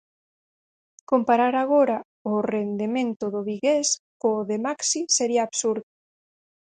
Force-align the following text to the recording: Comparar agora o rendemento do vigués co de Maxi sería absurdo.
Comparar 1.11 1.53
agora 1.57 1.97
o 2.33 2.35
rendemento 2.53 3.25
do 3.33 3.41
vigués 3.49 3.87
co 4.21 4.29
de 4.49 4.57
Maxi 4.65 5.01
sería 5.17 5.41
absurdo. 5.45 5.87